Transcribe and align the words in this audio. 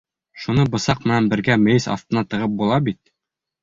Шуны 0.45 0.63
бысаҡ 0.77 1.05
менән 1.05 1.29
бергә 1.35 1.59
мейес 1.69 1.89
аҫтына 1.99 2.29
тығып 2.35 2.61
була 2.63 2.85
бит. 2.91 3.05